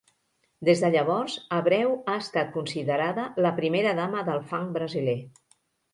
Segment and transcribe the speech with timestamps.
[0.69, 5.19] Des de llavors, Abreu ha estat considerada la primera dama del funk brasiler.